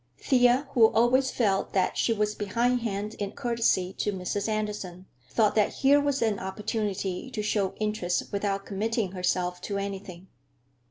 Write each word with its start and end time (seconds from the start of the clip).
Thea, 0.19 0.67
who 0.73 0.87
always 0.87 1.29
felt 1.29 1.73
that 1.73 1.95
she 1.95 2.11
was 2.11 2.33
behindhand 2.33 3.13
in 3.19 3.33
courtesy 3.33 3.93
to 3.99 4.11
Mrs. 4.11 4.47
Andersen, 4.47 5.05
thought 5.29 5.53
that 5.53 5.73
here 5.73 6.01
was 6.01 6.23
an 6.23 6.39
opportunity 6.39 7.29
to 7.29 7.43
show 7.43 7.75
interest 7.75 8.31
without 8.31 8.65
committing 8.65 9.11
herself 9.11 9.61
to 9.61 9.77
anything. 9.77 10.25